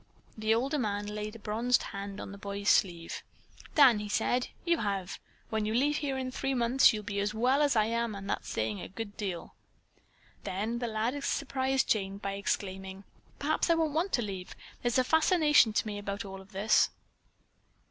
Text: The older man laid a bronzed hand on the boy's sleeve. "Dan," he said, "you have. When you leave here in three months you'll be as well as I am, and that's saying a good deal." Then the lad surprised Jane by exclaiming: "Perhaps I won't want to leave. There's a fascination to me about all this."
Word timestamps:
The 0.35 0.55
older 0.55 0.79
man 0.79 1.05
laid 1.05 1.35
a 1.35 1.37
bronzed 1.37 1.83
hand 1.83 2.19
on 2.19 2.31
the 2.31 2.37
boy's 2.39 2.69
sleeve. 2.69 3.21
"Dan," 3.75 3.99
he 3.99 4.09
said, 4.09 4.47
"you 4.65 4.79
have. 4.79 5.19
When 5.51 5.63
you 5.63 5.75
leave 5.75 5.97
here 5.97 6.17
in 6.17 6.31
three 6.31 6.55
months 6.55 6.91
you'll 6.91 7.03
be 7.03 7.19
as 7.19 7.35
well 7.35 7.61
as 7.61 7.75
I 7.75 7.85
am, 7.85 8.15
and 8.15 8.27
that's 8.27 8.49
saying 8.49 8.81
a 8.81 8.87
good 8.87 9.15
deal." 9.15 9.53
Then 10.43 10.79
the 10.79 10.87
lad 10.87 11.23
surprised 11.23 11.87
Jane 11.87 12.17
by 12.17 12.33
exclaiming: 12.33 13.03
"Perhaps 13.37 13.69
I 13.69 13.75
won't 13.75 13.93
want 13.93 14.11
to 14.13 14.23
leave. 14.23 14.55
There's 14.81 14.97
a 14.97 15.03
fascination 15.03 15.71
to 15.71 15.85
me 15.85 15.99
about 15.99 16.25
all 16.25 16.43
this." 16.45 16.89